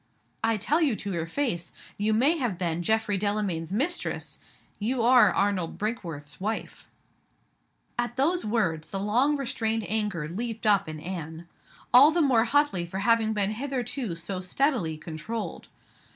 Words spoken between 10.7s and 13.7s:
in Anne all the more hotly for having been